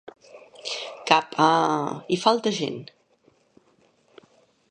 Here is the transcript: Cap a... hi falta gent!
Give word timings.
Cap 1.11 1.37
a... 1.49 1.51
hi 2.15 2.19
falta 2.23 2.55
gent! 2.63 2.81